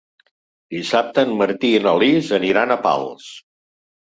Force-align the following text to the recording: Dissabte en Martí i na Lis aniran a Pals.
Dissabte 0.75 1.25
en 1.29 1.33
Martí 1.41 1.71
i 1.75 1.83
na 1.85 1.93
Lis 2.05 2.31
aniran 2.39 2.75
a 2.75 2.79
Pals. 2.89 3.29